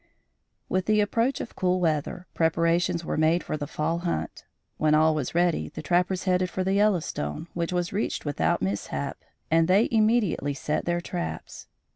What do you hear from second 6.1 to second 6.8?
headed for the